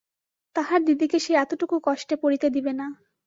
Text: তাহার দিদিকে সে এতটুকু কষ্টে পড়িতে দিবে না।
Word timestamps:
তাহার 0.55 0.79
দিদিকে 0.83 1.17
সে 1.19 1.31
এতটুকু 1.35 1.75
কষ্টে 1.83 2.15
পড়িতে 2.21 2.47
দিবে 2.49 2.73
না। 2.73 2.87